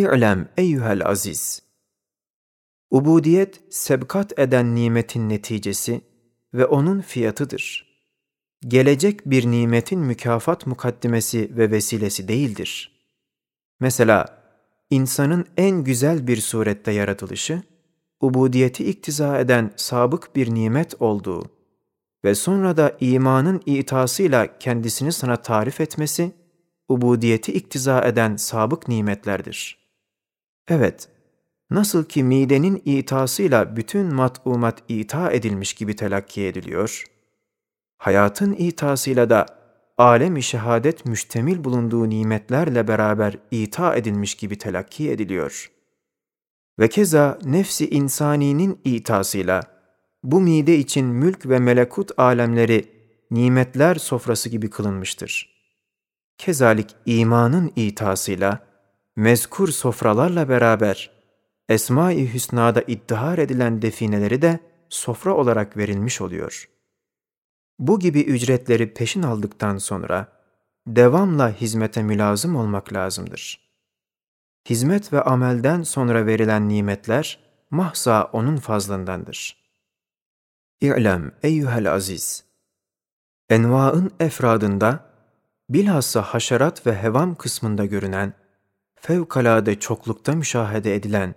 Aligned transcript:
İ'lem 0.00 0.48
eyyuhel 0.56 1.06
aziz. 1.06 1.62
Ubudiyet, 2.90 3.60
sebkat 3.70 4.38
eden 4.38 4.74
nimetin 4.74 5.28
neticesi 5.28 6.00
ve 6.54 6.66
onun 6.66 7.00
fiyatıdır. 7.00 7.90
Gelecek 8.68 9.30
bir 9.30 9.46
nimetin 9.50 10.00
mükafat 10.00 10.66
mukaddimesi 10.66 11.56
ve 11.56 11.70
vesilesi 11.70 12.28
değildir. 12.28 13.00
Mesela, 13.80 14.42
insanın 14.90 15.46
en 15.56 15.84
güzel 15.84 16.26
bir 16.26 16.36
surette 16.36 16.92
yaratılışı, 16.92 17.62
ubudiyeti 18.20 18.84
iktiza 18.90 19.38
eden 19.38 19.72
sabık 19.76 20.36
bir 20.36 20.54
nimet 20.54 21.02
olduğu 21.02 21.50
ve 22.24 22.34
sonra 22.34 22.76
da 22.76 22.96
imanın 23.00 23.62
itasıyla 23.66 24.58
kendisini 24.58 25.12
sana 25.12 25.36
tarif 25.36 25.80
etmesi, 25.80 26.32
ubudiyeti 26.88 27.52
iktiza 27.52 28.04
eden 28.04 28.36
sabık 28.36 28.88
nimetlerdir. 28.88 29.79
Evet, 30.70 31.08
nasıl 31.70 32.04
ki 32.04 32.24
midenin 32.24 32.82
itasıyla 32.84 33.76
bütün 33.76 34.14
mat'umat 34.14 34.82
ita 34.88 35.30
edilmiş 35.30 35.74
gibi 35.74 35.96
telakki 35.96 36.46
ediliyor, 36.46 37.04
hayatın 37.98 38.52
itasıyla 38.52 39.30
da 39.30 39.46
alem-i 39.98 40.42
şehadet 40.42 41.06
müştemil 41.06 41.64
bulunduğu 41.64 42.08
nimetlerle 42.08 42.88
beraber 42.88 43.38
ita 43.50 43.96
edilmiş 43.96 44.34
gibi 44.34 44.58
telakki 44.58 45.10
ediliyor. 45.10 45.70
Ve 46.78 46.88
keza 46.88 47.38
nefsi 47.44 47.90
insaninin 47.90 48.80
itasıyla 48.84 49.62
bu 50.22 50.40
mide 50.40 50.76
için 50.76 51.06
mülk 51.06 51.46
ve 51.46 51.58
melekut 51.58 52.10
alemleri 52.18 52.84
nimetler 53.30 53.94
sofrası 53.94 54.48
gibi 54.48 54.70
kılınmıştır. 54.70 55.60
Kezalik 56.38 56.96
imanın 57.06 57.72
itasıyla 57.76 58.69
mezkur 59.20 59.68
sofralarla 59.68 60.48
beraber 60.48 61.10
Esma-i 61.68 62.34
Hüsna'da 62.34 62.82
iddihar 62.82 63.38
edilen 63.38 63.82
defineleri 63.82 64.42
de 64.42 64.60
sofra 64.88 65.34
olarak 65.34 65.76
verilmiş 65.76 66.20
oluyor. 66.20 66.68
Bu 67.78 67.98
gibi 67.98 68.20
ücretleri 68.20 68.94
peşin 68.94 69.22
aldıktan 69.22 69.78
sonra 69.78 70.32
devamla 70.86 71.52
hizmete 71.52 72.02
mülazım 72.02 72.56
olmak 72.56 72.92
lazımdır. 72.92 73.70
Hizmet 74.68 75.12
ve 75.12 75.22
amelden 75.22 75.82
sonra 75.82 76.26
verilen 76.26 76.68
nimetler 76.68 77.38
mahza 77.70 78.24
onun 78.24 78.56
fazlındandır. 78.56 79.56
İ'lem 80.80 81.32
eyyuhel 81.42 81.92
aziz. 81.92 82.44
Envaın 83.48 84.10
efradında, 84.20 85.04
bilhassa 85.68 86.22
haşerat 86.22 86.86
ve 86.86 86.96
hevam 86.96 87.34
kısmında 87.34 87.84
görünen, 87.84 88.39
fevkalade 89.00 89.80
çoklukta 89.80 90.32
müşahede 90.32 90.94
edilen, 90.94 91.34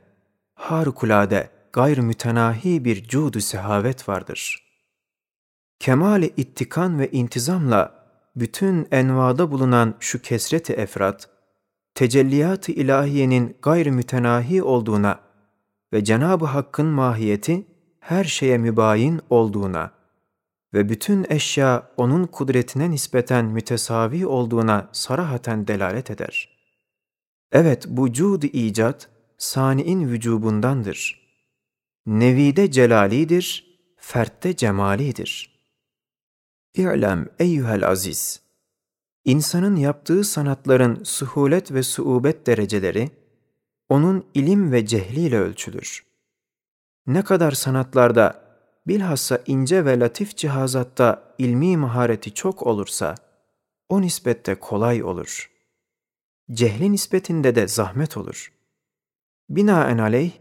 harikulade 0.55 1.49
gayr-mütenahi 1.73 2.85
bir 2.85 3.07
cudu 3.07 3.41
sehavet 3.41 4.09
vardır. 4.09 4.63
Kemali 5.79 6.33
ittikan 6.37 6.99
ve 6.99 7.11
intizamla 7.11 8.03
bütün 8.35 8.87
envada 8.91 9.51
bulunan 9.51 9.95
şu 9.99 10.21
kesreti 10.21 10.73
efrat, 10.73 11.29
tecelliyat-ı 11.95 12.71
ilahiyenin 12.71 13.57
gayr-mütenahi 13.61 14.63
olduğuna 14.63 15.19
ve 15.93 16.03
Cenab-ı 16.03 16.45
Hakk'ın 16.45 16.85
mahiyeti 16.85 17.67
her 17.99 18.23
şeye 18.23 18.57
mübayin 18.57 19.21
olduğuna 19.29 19.91
ve 20.73 20.89
bütün 20.89 21.25
eşya 21.29 21.91
onun 21.97 22.25
kudretine 22.25 22.91
nispeten 22.91 23.45
mütesavi 23.45 24.27
olduğuna 24.27 24.89
sarahaten 24.91 25.67
delalet 25.67 26.11
eder. 26.11 26.52
Evet 27.53 27.85
bu 27.87 28.13
cud 28.13 28.43
icat, 28.43 29.09
sani'in 29.37 30.09
vücubundandır. 30.09 31.23
Nevide 32.05 32.71
celalidir, 32.71 33.77
fertte 33.97 34.55
cemalidir. 34.55 35.59
İ'lem 36.75 37.29
eyyuhel 37.39 37.87
aziz. 37.87 38.41
İnsanın 39.25 39.75
yaptığı 39.75 40.23
sanatların 40.23 41.03
suhulet 41.03 41.71
ve 41.71 41.83
suubet 41.83 42.47
dereceleri, 42.47 43.09
onun 43.89 44.25
ilim 44.33 44.71
ve 44.71 44.85
cehliyle 44.85 45.39
ölçülür. 45.39 46.05
Ne 47.07 47.23
kadar 47.23 47.51
sanatlarda, 47.51 48.43
bilhassa 48.87 49.39
ince 49.45 49.85
ve 49.85 49.99
latif 49.99 50.37
cihazatta 50.37 51.35
ilmi 51.37 51.77
mahareti 51.77 52.33
çok 52.33 52.63
olursa, 52.63 53.15
o 53.89 54.01
nispette 54.01 54.55
kolay 54.55 55.03
olur 55.03 55.52
Cehli 56.52 56.92
nispetinde 56.92 57.54
de 57.54 57.68
zahmet 57.68 58.16
olur. 58.16 58.52
Binaenaleyh, 59.50 60.32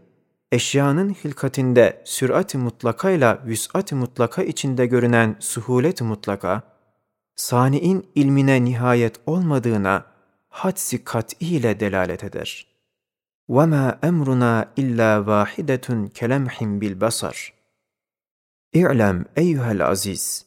eşyanın 0.52 1.10
hilkatinde 1.10 2.02
sürat-i 2.04 2.58
mutlakayla 2.58 3.42
vüs'at-i 3.46 3.94
mutlaka 3.94 4.42
içinde 4.42 4.86
görünen 4.86 5.36
suhulet-i 5.40 6.04
mutlaka, 6.04 6.62
sani'in 7.36 8.10
ilmine 8.14 8.64
nihayet 8.64 9.20
olmadığına 9.26 10.06
hadsi 10.48 11.04
kat'i 11.04 11.44
ile 11.44 11.80
delalet 11.80 12.24
eder. 12.24 12.66
وَمَا 13.48 14.00
اَمْرُنَا 14.00 14.66
اِلَّا 14.76 15.24
وَاحِدَةٌ 15.28 16.10
كَلَمْحٍ 16.10 16.80
بِالْبَصَرِ 16.80 17.50
İ'lem 18.72 19.24
eyyuhel 19.36 19.86
aziz! 19.86 20.46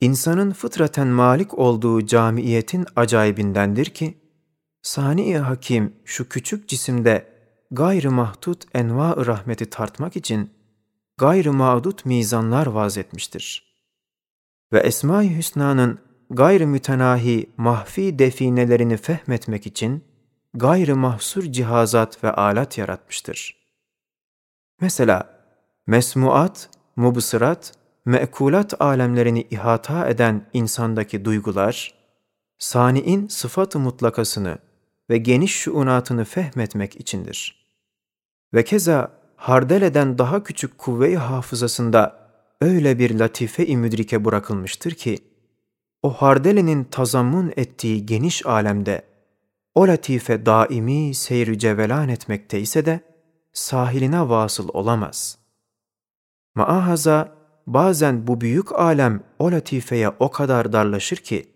İnsanın 0.00 0.52
fıtraten 0.52 1.06
malik 1.06 1.58
olduğu 1.58 2.06
camiiyetin 2.06 2.86
acayibindendir 2.96 3.86
ki, 3.86 4.18
Sani-i 4.85 5.37
Hakim 5.37 5.93
şu 6.05 6.29
küçük 6.29 6.67
cisimde 6.67 7.27
gayrı 7.71 8.11
mahdut 8.11 8.65
enva-ı 8.73 9.25
rahmeti 9.25 9.69
tartmak 9.69 10.15
için 10.15 10.53
gayrı 11.17 11.53
mağdut 11.53 12.05
mizanlar 12.05 12.67
vaz 12.67 12.97
etmiştir. 12.97 13.75
Ve 14.73 14.79
Esma-i 14.79 15.37
Hüsna'nın 15.37 15.99
gayrı 16.29 16.67
mütenahi 16.67 17.49
mahfi 17.57 18.19
definelerini 18.19 18.97
fehmetmek 18.97 19.67
için 19.67 20.03
gayrı 20.53 20.95
mahsur 20.95 21.43
cihazat 21.43 22.23
ve 22.23 22.31
alat 22.31 22.77
yaratmıştır. 22.77 23.57
Mesela 24.81 25.39
mesmuat, 25.87 26.69
mubsırat, 26.95 27.73
mekulat 28.05 28.81
alemlerini 28.81 29.41
ihata 29.41 30.09
eden 30.09 30.49
insandaki 30.53 31.25
duygular, 31.25 31.93
sani'in 32.57 33.27
sıfat-ı 33.27 33.79
mutlakasını 33.79 34.57
ve 35.09 35.17
geniş 35.17 35.55
şuunatını 35.55 36.25
fehmetmek 36.25 36.95
içindir. 36.95 37.65
Ve 38.53 38.63
keza 38.63 39.11
hardeleden 39.35 40.17
daha 40.17 40.43
küçük 40.43 40.77
kuvve-i 40.77 41.17
hafızasında 41.17 42.29
öyle 42.61 42.99
bir 42.99 43.19
latife-i 43.19 43.77
müdrike 43.77 44.25
bırakılmıştır 44.25 44.91
ki, 44.91 45.17
o 46.03 46.09
hardelenin 46.09 46.83
tazammun 46.83 47.53
ettiği 47.55 48.05
geniş 48.05 48.45
alemde, 48.45 49.01
o 49.75 49.87
latife 49.87 50.45
daimi 50.45 51.15
seyri 51.15 51.59
cevelan 51.59 52.09
etmekte 52.09 52.59
ise 52.59 52.85
de, 52.85 52.99
sahiline 53.53 54.29
vasıl 54.29 54.69
olamaz. 54.73 55.37
Maahaza, 56.55 57.35
bazen 57.67 58.27
bu 58.27 58.41
büyük 58.41 58.79
alem 58.79 59.23
o 59.39 59.51
latifeye 59.51 60.09
o 60.09 60.31
kadar 60.31 60.73
darlaşır 60.73 61.17
ki, 61.17 61.54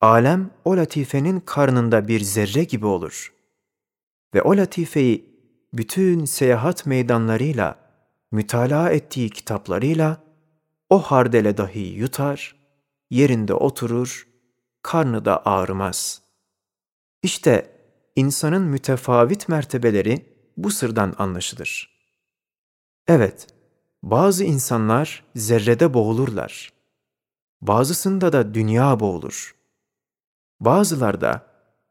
alem 0.00 0.50
o 0.64 0.76
latifenin 0.76 1.40
karnında 1.40 2.08
bir 2.08 2.20
zerre 2.20 2.64
gibi 2.64 2.86
olur. 2.86 3.32
Ve 4.34 4.42
o 4.42 4.56
latifeyi 4.56 5.28
bütün 5.72 6.24
seyahat 6.24 6.86
meydanlarıyla, 6.86 7.78
mütalaa 8.32 8.90
ettiği 8.90 9.30
kitaplarıyla 9.30 10.22
o 10.90 10.98
hardele 10.98 11.56
dahi 11.56 11.78
yutar, 11.78 12.56
yerinde 13.10 13.54
oturur, 13.54 14.28
karnı 14.82 15.24
da 15.24 15.46
ağrımaz. 15.46 16.22
İşte 17.22 17.70
insanın 18.16 18.62
mütefavit 18.62 19.48
mertebeleri 19.48 20.26
bu 20.56 20.70
sırdan 20.70 21.14
anlaşılır. 21.18 21.98
Evet, 23.08 23.46
bazı 24.02 24.44
insanlar 24.44 25.24
zerrede 25.34 25.94
boğulurlar. 25.94 26.72
Bazısında 27.60 28.32
da 28.32 28.54
dünya 28.54 29.00
boğulur. 29.00 29.57
Bazılar 30.60 31.20
da 31.20 31.46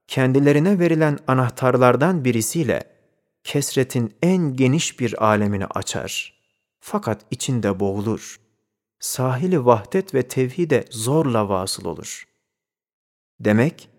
kendilerine 0.08 0.80
verilen 0.80 1.20
anahtarlardan 1.28 2.26
birisiyle 2.26 2.84
kesretin 3.44 4.16
en 4.22 4.56
geniş 4.56 5.00
bir 5.00 5.24
alemini 5.24 5.66
açar. 5.66 6.42
Fakat 6.80 7.26
içinde 7.32 7.80
boğulur. 7.80 8.40
Sahili 9.00 9.66
vahdet 9.66 10.14
ve 10.14 10.28
tevhide 10.28 10.86
zorla 10.90 11.50
vasıl 11.50 11.86
olur. 11.86 12.28
Demek, 13.40 13.90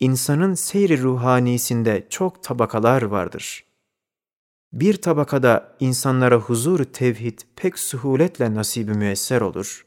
insanın 0.00 0.54
seyri 0.54 1.02
ruhanisinde 1.02 2.06
çok 2.10 2.42
tabakalar 2.42 3.02
vardır. 3.02 3.64
Bir 4.72 5.02
tabakada 5.02 5.76
insanlara 5.80 6.36
huzur 6.36 6.84
tevhid 6.84 7.38
pek 7.56 7.78
suhuletle 7.78 8.54
nasibi 8.54 8.94
müesser 8.94 9.40
olur. 9.40 9.86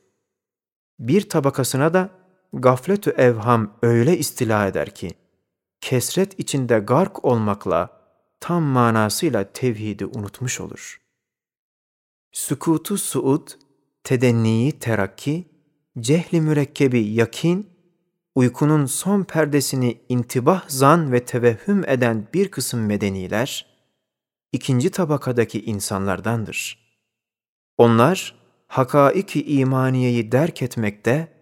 Bir 1.00 1.30
tabakasına 1.30 1.94
da 1.94 2.10
gaflet-ü 2.54 3.10
evham 3.10 3.78
öyle 3.82 4.18
istila 4.18 4.68
eder 4.68 4.96
ki, 4.96 5.12
kesret 5.82 6.40
içinde 6.40 6.80
gark 6.80 7.26
olmakla 7.26 8.02
tam 8.40 8.64
manasıyla 8.64 9.52
tevhidi 9.52 10.06
unutmuş 10.06 10.62
olur. 10.62 11.02
Sükutu 12.32 12.98
suud, 12.98 13.48
tedenniyi 14.04 14.72
terakki, 14.72 15.50
cehli 16.00 16.42
mürekkebi 16.42 17.00
yakin, 17.00 17.70
uykunun 18.36 18.86
son 18.86 19.24
perdesini 19.24 20.02
intibah 20.10 20.70
zan 20.70 21.12
ve 21.12 21.26
tevehhüm 21.26 21.90
eden 21.90 22.28
bir 22.34 22.52
kısım 22.52 22.86
medeniler, 22.86 23.66
ikinci 24.52 24.92
tabakadaki 24.92 25.66
insanlardandır. 25.66 26.82
Onlar, 27.78 28.36
hakaiki 28.68 29.44
imaniyeyi 29.46 30.32
derk 30.32 30.62
etmekte, 30.62 31.41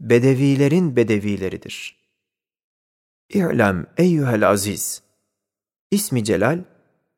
bedevilerin 0.00 0.96
bedevileridir. 0.96 1.96
İ'lem 3.30 3.86
eyyühel 3.96 4.50
aziz, 4.50 5.02
İsmi 5.90 6.24
Celal, 6.24 6.64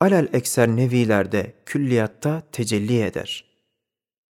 alel 0.01 0.29
ekser 0.33 0.69
nevilerde 0.69 1.55
külliyatta 1.67 2.43
tecelli 2.53 3.03
eder. 3.03 3.45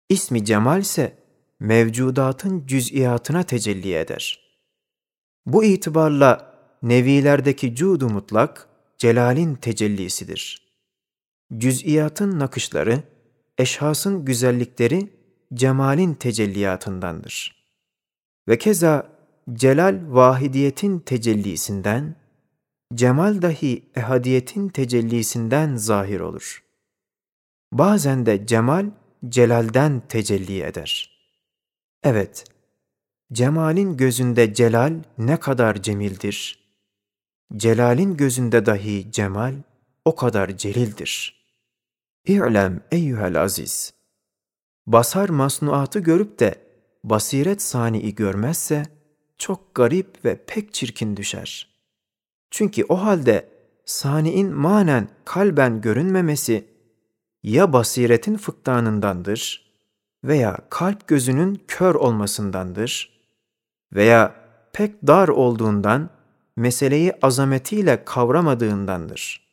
İsmi 0.09 0.45
Cemal 0.45 0.81
ise 0.81 1.19
mevcudatın 1.61 2.67
cüz'iyatına 2.67 3.43
tecelli 3.43 3.95
eder. 3.95 4.41
Bu 5.47 5.65
itibarla 5.65 6.55
nevilerdeki 6.83 7.75
cudu 7.75 8.09
mutlak, 8.09 8.69
celalin 8.99 9.55
tecellisidir. 9.55 10.67
Cüz'iyatın 11.59 12.39
nakışları, 12.39 13.03
eşhasın 13.59 14.25
güzellikleri 14.25 15.13
cemalin 15.55 16.15
tecelliyatındandır. 16.15 17.66
Ve 18.49 18.59
keza 18.59 19.13
celal 19.53 20.01
vahidiyetin 20.09 20.99
tecellisinden, 20.99 22.17
cemal 22.95 23.43
dahi 23.43 23.91
ehadiyetin 23.97 24.69
tecellisinden 24.69 25.77
zahir 25.77 26.21
olur. 26.21 26.65
Bazen 27.73 28.27
de 28.27 28.47
cemal, 28.47 28.91
celalden 29.29 30.03
tecelli 30.09 30.63
eder. 30.63 31.19
Evet, 32.03 32.45
cemalin 33.33 33.97
gözünde 33.97 34.55
celal 34.55 34.95
ne 35.19 35.41
kadar 35.41 35.83
cemildir. 35.83 36.67
Celalin 37.57 38.17
gözünde 38.17 38.67
dahi 38.67 39.13
cemal 39.13 39.55
o 40.05 40.15
kadar 40.15 40.57
celildir. 40.57 41.37
İ'lem 42.27 42.81
eyyühel 42.91 43.43
aziz. 43.43 43.95
Basar 44.87 45.29
masnuatı 45.29 45.99
görüp 45.99 46.39
de 46.39 46.66
basiret 47.11 47.63
sani'i 47.63 48.15
görmezse 48.15 48.83
çok 49.39 49.75
garip 49.75 50.25
ve 50.25 50.45
pek 50.47 50.75
çirkin 50.75 51.17
düşer.'' 51.17 51.77
Çünkü 52.51 52.85
o 52.89 53.03
halde 53.03 53.49
sani'in 53.85 54.55
manen 54.55 55.09
kalben 55.25 55.81
görünmemesi 55.81 56.69
ya 57.43 57.73
basiretin 57.73 58.37
fıktanındandır 58.37 59.73
veya 60.25 60.59
kalp 60.71 61.09
gözünün 61.09 61.63
kör 61.69 61.95
olmasındandır 61.95 63.23
veya 63.93 64.35
pek 64.73 65.07
dar 65.07 65.29
olduğundan 65.29 66.11
meseleyi 66.57 67.13
azametiyle 67.23 68.05
kavramadığındandır 68.05 69.49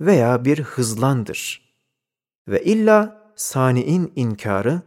veya 0.00 0.44
bir 0.44 0.62
hızlandır 0.62 1.72
ve 2.48 2.64
illa 2.64 3.22
sani'in 3.36 4.12
inkarı 4.16 4.82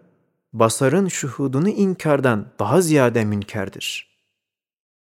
basarın 0.54 1.08
şuhudunu 1.08 1.70
inkardan 1.70 2.54
daha 2.60 2.82
ziyade 2.82 3.26
münkerdir. 3.26 4.18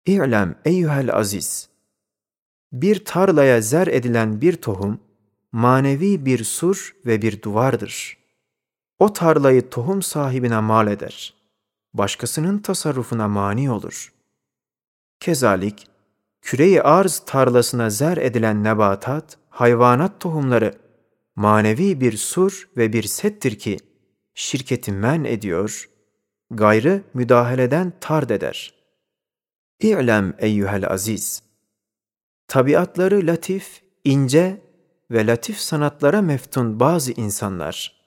İ'lem 0.06 0.60
eyyuhel 0.64 1.14
aziz 1.14 1.68
bir 2.72 3.04
tarlaya 3.04 3.60
zer 3.60 3.86
edilen 3.86 4.40
bir 4.40 4.56
tohum, 4.56 5.00
manevi 5.52 6.26
bir 6.26 6.44
sur 6.44 6.96
ve 7.06 7.22
bir 7.22 7.42
duvardır. 7.42 8.18
O 8.98 9.12
tarlayı 9.12 9.70
tohum 9.70 10.02
sahibine 10.02 10.60
mal 10.60 10.86
eder. 10.88 11.34
Başkasının 11.94 12.58
tasarrufuna 12.58 13.28
mani 13.28 13.70
olur. 13.70 14.12
Kezalik, 15.20 15.86
küreyi 16.42 16.82
arz 16.82 17.22
tarlasına 17.26 17.90
zer 17.90 18.16
edilen 18.16 18.64
nebatat, 18.64 19.38
hayvanat 19.50 20.20
tohumları, 20.20 20.74
manevi 21.36 22.00
bir 22.00 22.16
sur 22.16 22.68
ve 22.76 22.92
bir 22.92 23.02
settir 23.02 23.58
ki, 23.58 23.78
şirketi 24.38 24.92
men 24.92 25.24
ediyor, 25.24 25.90
gayrı 26.50 27.02
müdahaleden 27.14 27.92
tard 28.00 28.30
eder. 28.30 28.74
İ'lem 29.80 30.34
eyyühel 30.38 30.90
aziz.'' 30.90 31.42
Tabiatları 32.48 33.26
latif, 33.26 33.82
ince 34.04 34.62
ve 35.10 35.26
latif 35.26 35.58
sanatlara 35.58 36.22
meftun 36.22 36.80
bazı 36.80 37.12
insanlar, 37.12 38.04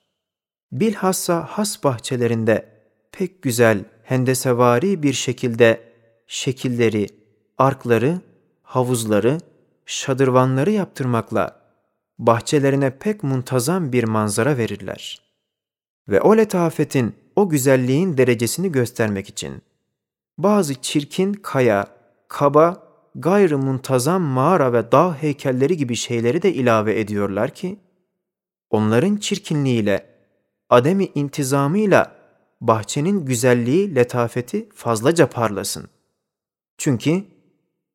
bilhassa 0.72 1.46
has 1.50 1.84
bahçelerinde 1.84 2.84
pek 3.12 3.42
güzel, 3.42 3.86
hendesevari 4.04 5.04
bir 5.04 5.14
şekilde 5.14 5.94
şekilleri, 6.28 7.08
arkları, 7.58 8.22
havuzları, 8.64 9.38
şadırvanları 9.86 10.72
yaptırmakla 10.72 11.62
bahçelerine 12.20 12.98
pek 12.98 13.24
muntazam 13.24 13.92
bir 13.94 14.04
manzara 14.04 14.58
verirler. 14.58 15.31
Ve 16.12 16.22
o 16.22 16.38
letafetin, 16.38 17.16
o 17.36 17.50
güzelliğin 17.50 18.18
derecesini 18.18 18.72
göstermek 18.72 19.30
için 19.30 19.62
bazı 20.38 20.82
çirkin 20.82 21.34
kaya, 21.34 21.88
kaba 22.28 22.84
gayrı 23.16 23.58
muntazam 23.58 24.22
mağara 24.22 24.74
ve 24.74 24.92
dağ 24.92 25.16
heykelleri 25.22 25.78
gibi 25.78 25.96
şeyleri 25.96 26.42
de 26.42 26.54
ilave 26.54 27.00
ediyorlar 27.00 27.54
ki, 27.54 27.80
onların 28.70 29.16
çirkinliğiyle, 29.16 30.06
ademi 30.70 31.06
intizamıyla 31.16 32.16
bahçenin 32.62 33.26
güzelliği, 33.26 33.96
letafeti 33.96 34.70
fazlaca 34.76 35.30
parlasın. 35.30 35.90
Çünkü 36.78 37.24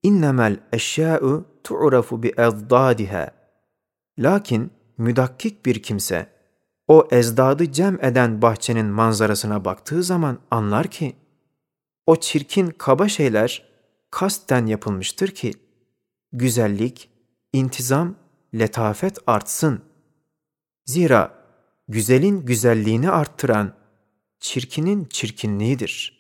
innemel 0.02 0.60
eşya'u 0.72 1.44
tu'rafu 1.64 2.22
bi 2.22 2.32
ezdadiha. 2.38 3.30
Lakin 4.18 4.70
müdakkik 4.98 5.66
bir 5.66 5.82
kimse 5.82 6.35
o 6.88 7.08
ezdadı 7.10 7.72
cem 7.72 8.04
eden 8.04 8.42
bahçenin 8.42 8.86
manzarasına 8.86 9.64
baktığı 9.64 10.02
zaman 10.02 10.38
anlar 10.50 10.86
ki 10.90 11.16
o 12.06 12.16
çirkin 12.16 12.70
kaba 12.70 13.08
şeyler 13.08 13.68
kasten 14.10 14.66
yapılmıştır 14.66 15.28
ki 15.28 15.52
güzellik, 16.32 17.10
intizam, 17.52 18.14
letafet 18.54 19.18
artsın. 19.26 19.82
Zira 20.84 21.34
güzelin 21.88 22.46
güzelliğini 22.46 23.10
arttıran 23.10 23.74
çirkinin 24.40 25.04
çirkinliğidir. 25.04 26.16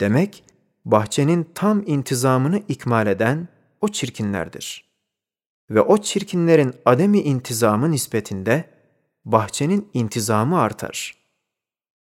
Demek 0.00 0.44
bahçenin 0.84 1.48
tam 1.54 1.82
intizamını 1.86 2.62
ikmal 2.68 3.06
eden 3.06 3.48
o 3.80 3.88
çirkinlerdir. 3.88 4.94
Ve 5.70 5.80
o 5.80 5.98
çirkinlerin 5.98 6.74
ademi 6.84 7.20
intizamı 7.20 7.90
nispetinde 7.90 8.73
bahçenin 9.24 9.88
intizamı 9.94 10.60
artar.'' 10.60 11.24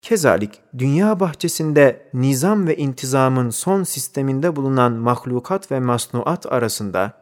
Kezalik 0.01 0.61
dünya 0.77 1.19
bahçesinde 1.19 2.09
nizam 2.13 2.67
ve 2.67 2.77
intizamın 2.77 3.49
son 3.49 3.83
sisteminde 3.83 4.55
bulunan 4.55 4.91
mahlukat 4.91 5.71
ve 5.71 5.79
masnuat 5.79 6.45
arasında 6.51 7.13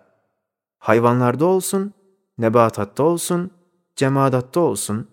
hayvanlarda 0.80 1.46
olsun, 1.46 1.94
nebatatta 2.38 3.04
olsun, 3.04 3.52
cemadatta 3.96 4.60
olsun 4.60 5.08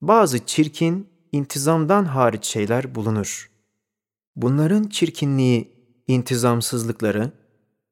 bazı 0.00 0.46
çirkin, 0.46 1.08
intizamdan 1.32 2.04
hariç 2.04 2.44
şeyler 2.44 2.94
bulunur. 2.94 3.50
Bunların 4.36 4.84
çirkinliği, 4.84 5.72
intizamsızlıkları, 6.06 7.32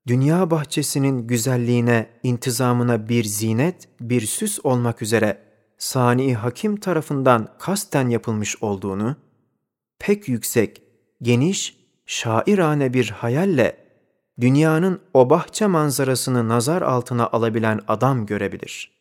dünya 0.06 0.50
bahçesinin 0.50 1.26
güzelliğine, 1.26 2.10
intizamına 2.22 3.08
bir 3.08 3.24
zinet, 3.24 3.88
bir 4.00 4.20
süs 4.20 4.58
olmak 4.64 5.02
üzere 5.02 5.49
sani 5.80 6.34
hakim 6.34 6.76
tarafından 6.76 7.48
kasten 7.58 8.08
yapılmış 8.08 8.62
olduğunu, 8.62 9.16
pek 9.98 10.28
yüksek, 10.28 10.82
geniş, 11.22 11.76
şairane 12.06 12.94
bir 12.94 13.10
hayalle 13.10 13.76
dünyanın 14.40 15.00
o 15.14 15.30
bahçe 15.30 15.66
manzarasını 15.66 16.48
nazar 16.48 16.82
altına 16.82 17.28
alabilen 17.32 17.80
adam 17.88 18.26
görebilir. 18.26 19.00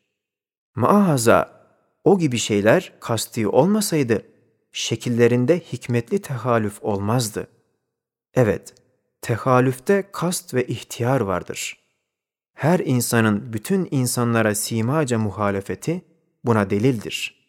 Maahaza 0.75 1.67
o 2.03 2.19
gibi 2.19 2.37
şeyler 2.37 2.93
kasti 2.99 3.47
olmasaydı 3.47 4.25
şekillerinde 4.71 5.59
hikmetli 5.59 6.21
tehalüf 6.21 6.83
olmazdı. 6.83 7.47
Evet, 8.33 8.73
tehalüfte 9.21 10.09
kast 10.11 10.53
ve 10.53 10.67
ihtiyar 10.67 11.21
vardır. 11.21 11.77
Her 12.53 12.79
insanın 12.79 13.53
bütün 13.53 13.87
insanlara 13.91 14.55
simaca 14.55 15.19
muhalefeti 15.19 16.08
buna 16.45 16.69
delildir. 16.69 17.39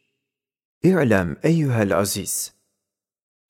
İ'lem 0.83 1.37
eyyühel 1.43 1.99
aziz. 1.99 2.53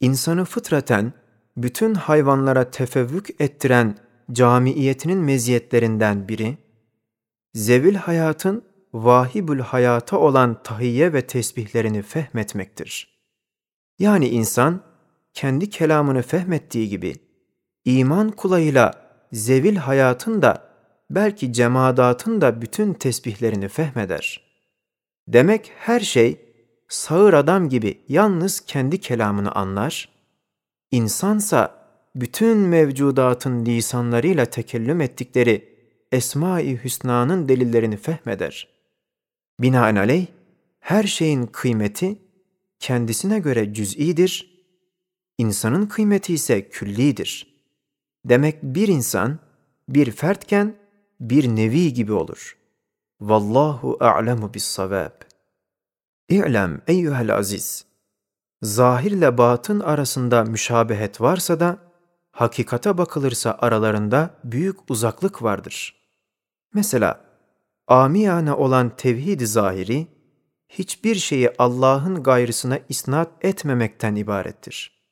İnsanı 0.00 0.44
fıtraten, 0.44 1.12
bütün 1.56 1.94
hayvanlara 1.94 2.70
tefevvük 2.70 3.40
ettiren 3.40 3.98
camiyetinin 4.32 5.18
meziyetlerinden 5.18 6.28
biri, 6.28 6.58
zevil 7.54 7.94
hayatın 7.94 8.64
vahibül 8.92 9.60
hayata 9.60 10.18
olan 10.18 10.62
tahiyye 10.62 11.12
ve 11.12 11.26
tesbihlerini 11.26 12.02
fehmetmektir. 12.02 13.20
Yani 13.98 14.28
insan 14.28 14.82
kendi 15.34 15.70
kelamını 15.70 16.22
fehmettiği 16.22 16.88
gibi 16.88 17.14
iman 17.84 18.30
kulayıyla 18.30 19.10
zevil 19.32 19.76
hayatın 19.76 20.42
da 20.42 20.70
belki 21.10 21.52
cemadatın 21.52 22.40
da 22.40 22.62
bütün 22.62 22.94
tesbihlerini 22.94 23.68
fehmeder. 23.68 24.49
Demek 25.32 25.72
her 25.76 26.00
şey 26.00 26.40
sağır 26.88 27.32
adam 27.32 27.68
gibi 27.68 28.00
yalnız 28.08 28.60
kendi 28.60 29.00
kelamını 29.00 29.52
anlar, 29.52 30.08
insansa 30.90 31.86
bütün 32.14 32.58
mevcudatın 32.58 33.66
lisanlarıyla 33.66 34.46
tekellüm 34.46 35.00
ettikleri 35.00 35.68
Esma-i 36.12 36.84
Hüsna'nın 36.84 37.48
delillerini 37.48 37.96
fehmeder. 37.96 38.68
Binaenaleyh 39.60 40.26
her 40.80 41.04
şeyin 41.04 41.46
kıymeti 41.46 42.18
kendisine 42.78 43.38
göre 43.38 43.74
cüz'idir, 43.74 44.62
insanın 45.38 45.86
kıymeti 45.86 46.34
ise 46.34 46.68
küllidir. 46.68 47.60
Demek 48.24 48.62
bir 48.62 48.88
insan 48.88 49.38
bir 49.88 50.10
fertken 50.10 50.74
bir 51.20 51.48
nevi 51.48 51.94
gibi 51.94 52.12
olur. 52.12 52.59
Vallahu 53.20 53.96
a'lemu 54.00 54.54
bis-savab. 54.54 55.12
İ'lem 56.28 56.82
eyyuhel 56.86 57.36
aziz. 57.36 57.84
Zahirle 58.62 59.38
batın 59.38 59.80
arasında 59.80 60.44
müşabehet 60.44 61.20
varsa 61.20 61.60
da 61.60 61.78
hakikate 62.32 62.98
bakılırsa 62.98 63.58
aralarında 63.60 64.34
büyük 64.44 64.90
uzaklık 64.90 65.42
vardır. 65.42 65.96
Mesela 66.74 67.20
amiyane 67.86 68.52
olan 68.52 68.96
tevhid-i 68.96 69.46
zahiri 69.46 70.06
hiçbir 70.68 71.14
şeyi 71.14 71.50
Allah'ın 71.58 72.22
gayrısına 72.22 72.78
isnat 72.88 73.44
etmemekten 73.44 74.14
ibarettir. 74.14 75.04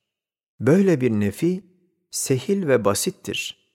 Böyle 0.61 1.01
bir 1.01 1.11
nefi 1.11 1.65
sehil 2.11 2.69
ve 2.69 2.85
basittir. 2.85 3.69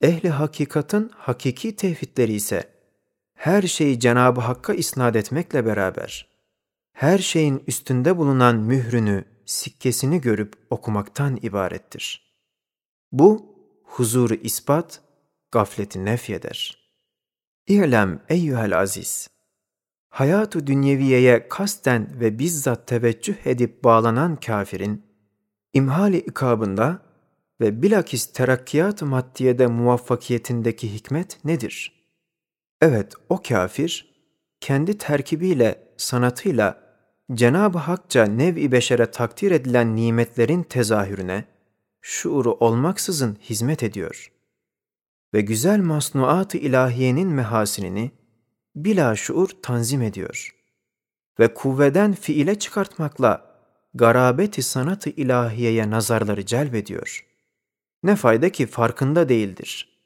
Ehli 0.00 0.30
hakikatın 0.30 1.10
hakiki 1.14 1.76
tevhidleri 1.76 2.32
ise 2.32 2.81
her 3.42 3.62
şeyi 3.62 4.00
Cenab-ı 4.00 4.40
Hakk'a 4.40 4.74
isnat 4.74 5.16
etmekle 5.16 5.66
beraber 5.66 6.28
her 6.92 7.18
şeyin 7.18 7.62
üstünde 7.66 8.16
bulunan 8.16 8.56
mührünü, 8.56 9.24
sikkesini 9.46 10.20
görüp 10.20 10.54
okumaktan 10.70 11.38
ibarettir. 11.42 12.34
Bu 13.12 13.56
huzuru 13.84 14.34
ispat, 14.34 15.00
gafleti 15.52 16.04
nefyeder. 16.04 16.88
İ'lem 17.66 18.22
eyyühel 18.28 18.78
aziz. 18.78 19.28
Hayatu 20.08 20.66
dünyeviyeye 20.66 21.48
kasten 21.48 22.20
ve 22.20 22.38
bizzat 22.38 22.86
teveccüh 22.86 23.46
edip 23.46 23.84
bağlanan 23.84 24.36
kafirin, 24.36 25.02
imhali 25.72 26.18
ikabında 26.18 27.02
ve 27.60 27.82
bilakis 27.82 28.32
terakkiyat 28.32 29.02
maddiyede 29.02 29.66
muvaffakiyetindeki 29.66 30.94
hikmet 30.94 31.44
nedir? 31.44 32.01
Evet, 32.82 33.12
o 33.28 33.42
kafir, 33.42 34.14
kendi 34.60 34.98
terkibiyle, 34.98 35.88
sanatıyla 35.96 36.82
Cenab-ı 37.32 37.78
Hakça 37.78 38.24
nev-i 38.24 38.72
beşere 38.72 39.10
takdir 39.10 39.50
edilen 39.50 39.96
nimetlerin 39.96 40.62
tezahürüne, 40.62 41.44
şuuru 42.00 42.52
olmaksızın 42.52 43.38
hizmet 43.40 43.82
ediyor. 43.82 44.32
Ve 45.34 45.40
güzel 45.40 45.80
masnuat-ı 45.80 46.58
ilahiyenin 46.58 47.28
mehasinini 47.28 48.10
bila 48.76 49.16
şuur 49.16 49.48
tanzim 49.62 50.02
ediyor. 50.02 50.56
Ve 51.38 51.54
kuvveden 51.54 52.12
fiile 52.12 52.58
çıkartmakla 52.58 53.56
garabeti 53.94 54.62
sanat-ı 54.62 55.10
ilahiyeye 55.10 55.90
nazarları 55.90 56.46
celbediyor. 56.46 57.26
Ne 58.02 58.16
fayda 58.16 58.52
ki 58.52 58.66
farkında 58.66 59.28
değildir. 59.28 60.02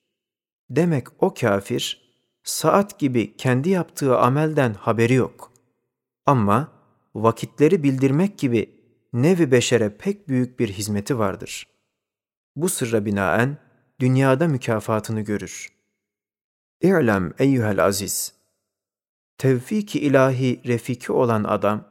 Demek 0.71 1.06
o 1.23 1.35
kafir, 1.35 2.05
saat 2.47 2.99
gibi 2.99 3.37
kendi 3.37 3.71
yaptığı 3.71 4.19
amelden 4.19 4.75
haberi 4.75 5.15
yok. 5.15 5.53
Ama 6.26 6.73
vakitleri 7.15 7.83
bildirmek 7.83 8.38
gibi 8.38 8.81
nevi 9.12 9.50
beşere 9.50 9.97
pek 9.97 10.29
büyük 10.29 10.59
bir 10.59 10.69
hizmeti 10.69 11.19
vardır. 11.19 11.67
Bu 12.57 12.69
sırra 12.69 13.05
binaen 13.05 13.59
dünyada 14.00 14.49
mükafatını 14.49 15.21
görür. 15.21 15.73
İ'lem 16.81 17.33
eyyühel 17.38 17.85
aziz. 17.85 18.33
Tevfik-i 19.38 19.99
ilahi 19.99 20.61
refiki 20.67 21.12
olan 21.12 21.45
adam, 21.45 21.85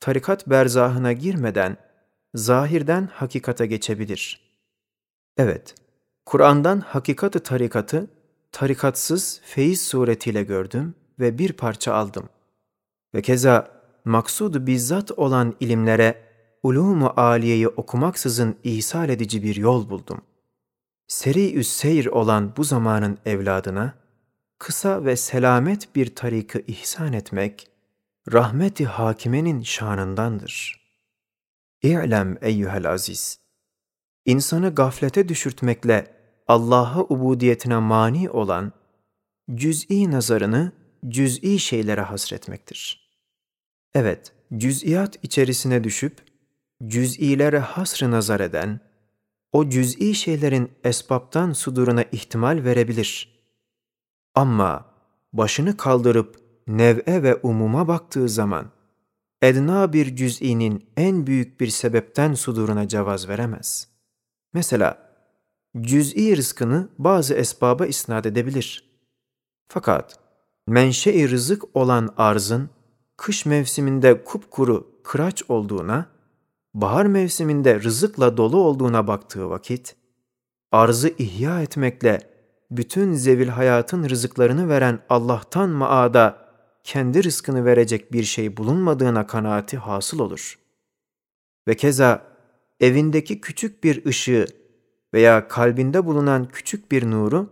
tarikat 0.00 0.48
berzahına 0.48 1.12
girmeden 1.12 1.76
zahirden 2.34 3.08
hakikata 3.12 3.64
geçebilir. 3.64 4.40
Evet, 5.36 5.74
Kur'an'dan 6.26 6.80
hakikatı 6.80 7.42
tarikatı 7.42 8.10
tarikatsız 8.54 9.40
feyiz 9.44 9.82
suretiyle 9.82 10.42
gördüm 10.42 10.94
ve 11.20 11.38
bir 11.38 11.52
parça 11.52 11.94
aldım. 11.94 12.28
Ve 13.14 13.22
keza 13.22 13.70
maksudu 14.04 14.66
bizzat 14.66 15.10
olan 15.10 15.54
ilimlere 15.60 16.22
ulûmu 16.62 17.06
aliyeyi 17.16 17.68
okumaksızın 17.68 18.56
ihsal 18.64 19.08
edici 19.08 19.42
bir 19.42 19.56
yol 19.56 19.90
buldum. 19.90 20.22
Seri-üs 21.06 21.68
seyir 21.68 22.06
olan 22.06 22.56
bu 22.56 22.64
zamanın 22.64 23.18
evladına, 23.26 23.94
kısa 24.58 25.04
ve 25.04 25.16
selamet 25.16 25.96
bir 25.96 26.14
tarikı 26.14 26.62
ihsan 26.66 27.12
etmek, 27.12 27.68
rahmeti 28.32 28.86
hakimenin 28.86 29.62
şanındandır. 29.62 30.80
İ'lem 31.82 32.38
eyyühel 32.40 32.90
aziz. 32.90 33.38
İnsanı 34.24 34.74
gaflete 34.74 35.28
düşürtmekle 35.28 36.14
Allah'a 36.46 37.02
ubudiyetine 37.02 37.78
mani 37.78 38.30
olan, 38.30 38.72
cüz'i 39.54 40.10
nazarını 40.10 40.72
cüz'i 41.08 41.58
şeylere 41.58 42.00
hasretmektir. 42.00 43.10
Evet, 43.94 44.32
cüz'iyat 44.56 45.18
içerisine 45.22 45.84
düşüp, 45.84 46.22
cüz'ilere 46.86 47.58
hasrı 47.58 48.10
nazar 48.10 48.40
eden, 48.40 48.80
o 49.52 49.68
cüz'i 49.68 50.14
şeylerin 50.14 50.72
esbaptan 50.84 51.52
suduruna 51.52 52.02
ihtimal 52.02 52.64
verebilir. 52.64 53.34
Ama 54.34 54.86
başını 55.32 55.76
kaldırıp 55.76 56.36
nev'e 56.66 57.22
ve 57.22 57.36
umuma 57.36 57.88
baktığı 57.88 58.28
zaman, 58.28 58.70
edna 59.42 59.92
bir 59.92 60.16
cüz'inin 60.16 60.86
en 60.96 61.26
büyük 61.26 61.60
bir 61.60 61.68
sebepten 61.68 62.34
suduruna 62.34 62.88
cevaz 62.88 63.28
veremez. 63.28 63.88
Mesela, 64.52 65.13
cüz'i 65.80 66.36
rızkını 66.36 66.88
bazı 66.98 67.34
esbaba 67.34 67.86
isnat 67.86 68.26
edebilir. 68.26 68.90
Fakat, 69.68 70.18
menşe-i 70.66 71.30
rızık 71.30 71.76
olan 71.76 72.14
arzın, 72.16 72.70
kış 73.16 73.46
mevsiminde 73.46 74.24
kupkuru 74.24 75.00
kıraç 75.04 75.42
olduğuna, 75.48 76.06
bahar 76.74 77.06
mevsiminde 77.06 77.82
rızıkla 77.82 78.36
dolu 78.36 78.56
olduğuna 78.56 79.06
baktığı 79.06 79.50
vakit, 79.50 79.96
arzı 80.72 81.14
ihya 81.18 81.62
etmekle 81.62 82.20
bütün 82.70 83.14
zevil 83.14 83.48
hayatın 83.48 84.08
rızıklarını 84.08 84.68
veren 84.68 85.00
Allah'tan 85.08 85.70
maada 85.70 86.44
kendi 86.84 87.24
rızkını 87.24 87.64
verecek 87.64 88.12
bir 88.12 88.22
şey 88.22 88.56
bulunmadığına 88.56 89.26
kanaati 89.26 89.76
hasıl 89.76 90.18
olur. 90.18 90.58
Ve 91.68 91.76
keza 91.76 92.26
evindeki 92.80 93.40
küçük 93.40 93.84
bir 93.84 94.04
ışığı 94.06 94.46
veya 95.14 95.48
kalbinde 95.48 96.06
bulunan 96.06 96.44
küçük 96.44 96.92
bir 96.92 97.10
nuru 97.10 97.50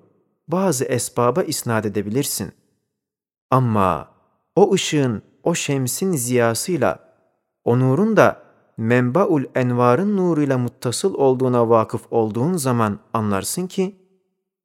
bazı 0.48 0.84
esbaba 0.84 1.42
isnat 1.42 1.86
edebilirsin. 1.86 2.52
Ama 3.50 4.08
o 4.56 4.72
ışığın 4.74 5.22
o 5.42 5.54
şemsin 5.54 6.12
ziyasıyla, 6.12 6.98
o 7.64 7.80
nurun 7.80 8.16
da 8.16 8.42
menbaul 8.76 9.44
envarın 9.54 10.16
nuruyla 10.16 10.58
muttasıl 10.58 11.14
olduğuna 11.14 11.68
vakıf 11.68 12.02
olduğun 12.10 12.56
zaman 12.56 12.98
anlarsın 13.12 13.66
ki, 13.66 13.96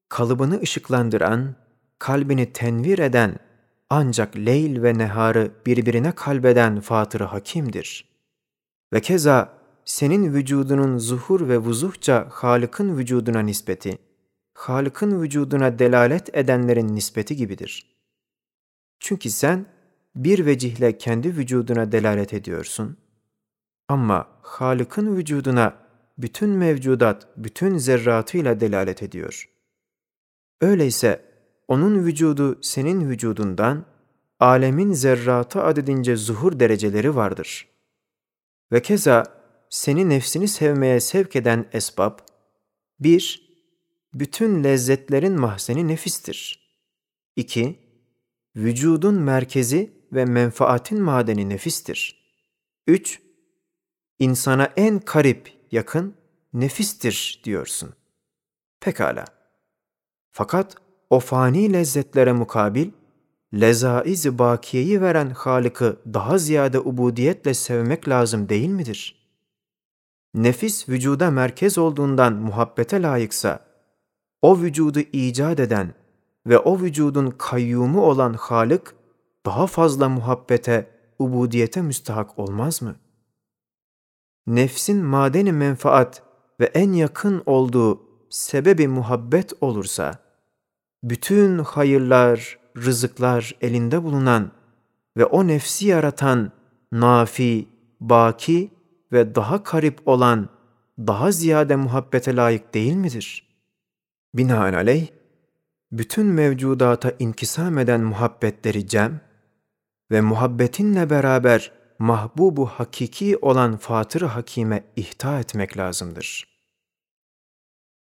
kalıbını 0.10 0.62
ışıklandıran, 0.62 1.56
kalbini 2.00 2.54
tenvir 2.54 3.00
eden, 3.00 3.40
ancak 3.90 4.36
leyl 4.36 4.84
ve 4.84 4.98
neharı 4.98 5.52
birbirine 5.66 6.12
kalbeden 6.12 6.80
Fatır-ı 6.80 7.24
Hakim'dir. 7.24 8.08
Ve 8.94 9.02
keza 9.02 9.57
senin 9.88 10.34
vücudunun 10.34 10.98
zuhur 10.98 11.50
ve 11.50 11.58
vuzuhça 11.58 12.28
Halık'ın 12.32 12.98
vücuduna 12.98 13.40
nispeti, 13.40 13.98
Halık'ın 14.54 15.22
vücuduna 15.22 15.80
delalet 15.80 16.36
edenlerin 16.36 16.96
nispeti 16.96 17.36
gibidir. 17.36 17.96
Çünkü 19.00 19.30
sen 19.30 19.66
bir 20.16 20.46
vecihle 20.46 20.98
kendi 20.98 21.38
vücuduna 21.38 21.92
delalet 21.92 22.34
ediyorsun. 22.34 22.98
Ama 23.88 24.28
Halık'ın 24.42 25.18
vücuduna 25.18 25.78
bütün 26.18 26.50
mevcudat, 26.50 27.28
bütün 27.38 27.78
zerratıyla 27.78 28.60
delalet 28.60 29.04
ediyor. 29.04 29.50
Öyleyse 30.62 31.22
onun 31.68 32.06
vücudu 32.06 32.60
senin 32.62 33.10
vücudundan, 33.10 33.86
alemin 34.40 34.94
zerratı 34.94 35.64
adedince 35.64 36.16
zuhur 36.16 36.60
dereceleri 36.60 37.16
vardır. 37.16 37.68
Ve 38.72 38.82
keza 38.82 39.37
seni 39.70 40.10
nefsini 40.10 40.48
sevmeye 40.48 41.00
sevk 41.00 41.36
eden 41.36 41.70
esbab, 41.74 42.20
bir, 43.00 43.48
bütün 44.14 44.64
lezzetlerin 44.64 45.40
mahzeni 45.40 45.88
nefistir. 45.88 46.68
2. 47.36 47.80
Vücudun 48.56 49.16
merkezi 49.16 49.94
ve 50.12 50.26
menfaatin 50.26 51.02
madeni 51.02 51.50
nefistir. 51.50 52.28
3. 52.88 53.22
İnsana 54.20 54.74
en 54.78 55.00
karip, 55.00 55.54
yakın, 55.72 56.16
nefistir 56.54 57.42
diyorsun. 57.44 57.94
Pekala. 58.82 59.26
Fakat 60.32 60.76
o 61.10 61.20
fani 61.20 61.74
lezzetlere 61.74 62.34
mukabil, 62.34 62.92
lezaiz-i 63.54 64.40
bakiyeyi 64.40 65.02
veren 65.02 65.30
Halık'ı 65.30 66.02
daha 66.14 66.38
ziyade 66.38 66.80
ubudiyetle 66.80 67.54
sevmek 67.54 68.10
lazım 68.10 68.50
değil 68.50 68.70
midir? 68.70 69.17
Nefis 70.38 70.90
vücuda 70.90 71.32
merkez 71.32 71.78
olduğundan 71.78 72.34
muhabbete 72.34 73.02
layıksa, 73.02 73.60
o 74.42 74.60
vücudu 74.60 75.00
icat 75.00 75.60
eden 75.60 75.94
ve 76.48 76.60
o 76.60 76.80
vücudun 76.80 77.34
kayyumu 77.38 78.02
olan 78.02 78.34
Halık, 78.34 78.96
daha 79.46 79.68
fazla 79.68 80.10
muhabbete, 80.10 80.92
ubudiyete 81.20 81.82
müstahak 81.82 82.40
olmaz 82.40 82.82
mı? 82.82 82.96
Nefsin 84.48 85.06
madeni 85.06 85.52
menfaat 85.52 86.24
ve 86.60 86.66
en 86.66 86.92
yakın 86.92 87.44
olduğu 87.46 88.02
sebebi 88.30 88.88
muhabbet 88.88 89.54
olursa, 89.62 90.20
bütün 91.04 91.60
hayırlar, 91.60 92.60
rızıklar 92.78 93.56
elinde 93.62 94.04
bulunan 94.04 94.52
ve 95.18 95.26
o 95.26 95.48
nefsi 95.48 95.88
yaratan 95.88 96.52
nafi, 96.92 97.68
baki 98.00 98.77
ve 99.12 99.36
daha 99.36 99.64
karip 99.64 100.08
olan 100.08 100.50
daha 101.00 101.32
ziyade 101.32 101.76
muhabbete 101.76 102.36
layık 102.36 102.74
değil 102.74 102.96
midir? 102.96 103.48
Binaenaleyh, 104.34 105.08
bütün 105.92 106.26
mevcudata 106.26 107.14
inkisam 107.20 107.78
eden 107.78 108.02
muhabbetleri 108.02 108.88
cem 108.88 109.22
ve 110.12 110.22
muhabbetinle 110.22 111.10
beraber 111.10 111.72
mahbubu 112.00 112.66
hakiki 112.66 113.38
olan 113.38 113.78
Fatır-ı 113.78 114.26
Hakime 114.26 114.84
ihta 114.96 115.40
etmek 115.40 115.78
lazımdır. 115.78 116.48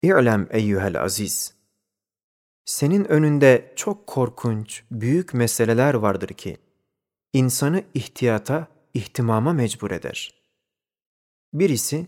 İ'lem 0.03 0.49
eyyühel 0.51 1.03
aziz! 1.03 1.55
Senin 2.65 3.05
önünde 3.05 3.73
çok 3.77 4.07
korkunç, 4.07 4.83
büyük 4.91 5.35
meseleler 5.35 5.95
vardır 5.95 6.29
ki, 6.29 6.57
insanı 7.33 7.85
ihtiyata, 7.95 8.69
ihtimama 8.95 9.53
mecbur 9.53 9.91
eder. 9.91 10.38
Birisi, 11.53 12.07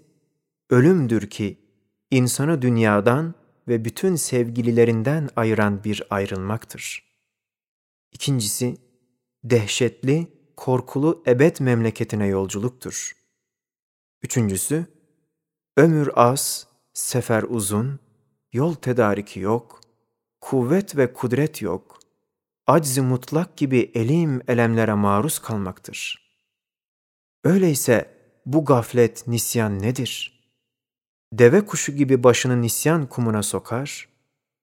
ölümdür 0.71 1.31
ki, 1.31 1.59
insanı 2.11 2.63
dünyadan 2.63 3.35
ve 3.69 3.85
bütün 3.85 4.17
sevgililerinden 4.17 5.29
ayıran 5.37 5.85
bir 5.85 6.03
ayrılmaktır. 6.11 7.05
İkincisi, 8.13 8.77
dehşetli, 9.45 10.29
korkulu 10.57 11.23
ebed 11.27 11.57
memleketine 11.61 12.27
yolculuktur. 12.27 13.13
Üçüncüsü, 14.23 14.87
ömür 15.77 16.11
az, 16.15 16.67
sefer 16.93 17.43
uzun, 17.43 18.01
yol 18.53 18.75
tedariki 18.75 19.41
yok, 19.41 19.81
kuvvet 20.41 20.97
ve 20.97 21.13
kudret 21.13 21.63
yok, 21.63 22.01
acz 22.67 22.99
mutlak 22.99 23.57
gibi 23.57 23.91
elim 23.95 24.43
elemlere 24.49 24.95
maruz 24.95 25.39
kalmaktır. 25.39 26.31
Öyleyse 27.45 28.20
bu 28.47 28.65
gaflet, 28.65 29.27
nisyan 29.27 29.83
nedir? 29.83 30.41
Deve 31.33 31.67
kuşu 31.67 31.93
gibi 31.93 32.25
başını 32.25 32.63
nisyan 32.63 33.07
kumuna 33.07 33.43
sokar, 33.43 34.09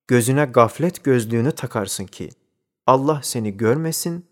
gözüne 0.08 0.46
gaflet 0.46 1.04
gözlüğünü 1.04 1.52
takarsın 1.52 2.06
ki 2.06 2.30
Allah 2.88 3.20
seni 3.24 3.58
görmesin 3.58 4.26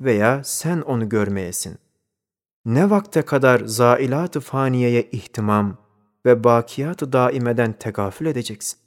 veya 0.00 0.44
sen 0.44 0.80
onu 0.80 1.08
görmeyesin. 1.08 1.78
Ne 2.64 2.90
vakte 2.90 3.22
kadar 3.22 3.60
zailat-ı 3.64 4.40
faniyeye 4.40 5.02
ihtimam 5.02 5.76
ve 6.26 6.44
bakiyat-ı 6.44 7.12
daimeden 7.12 7.72
tegafül 7.72 8.26
edeceksin? 8.26 8.78